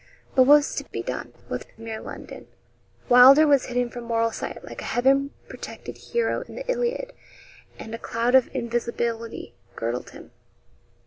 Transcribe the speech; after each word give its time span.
But 0.33 0.45
what 0.47 0.55
was 0.55 0.73
to 0.77 0.83
be 0.89 1.03
done 1.03 1.31
with 1.47 1.67
mere 1.77 2.01
'London?' 2.01 2.47
Wylder 3.07 3.45
was 3.45 3.65
hidden 3.65 3.91
from 3.91 4.05
mortal 4.05 4.31
sight, 4.31 4.65
like 4.65 4.81
a 4.81 4.85
heaven 4.85 5.29
protected 5.47 5.95
hero 5.95 6.41
in 6.47 6.55
the 6.55 6.65
'Iliad,' 6.71 7.13
and 7.77 7.93
a 7.93 7.99
cloud 7.99 8.33
of 8.33 8.49
invisibility 8.51 9.53
girdled 9.75 10.09
him. 10.09 10.31